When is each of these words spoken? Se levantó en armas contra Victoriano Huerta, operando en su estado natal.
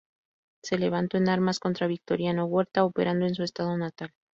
Se 0.63 0.79
levantó 0.79 1.17
en 1.17 1.29
armas 1.29 1.59
contra 1.59 1.85
Victoriano 1.85 2.45
Huerta, 2.45 2.83
operando 2.83 3.27
en 3.27 3.35
su 3.35 3.43
estado 3.43 3.77
natal. 3.77 4.15